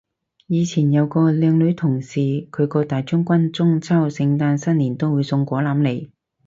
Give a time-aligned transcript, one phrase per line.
[0.47, 2.19] 以前有個靚女同事，
[2.51, 6.09] 佢個大將軍中秋聖誕新年都會送果籃嚟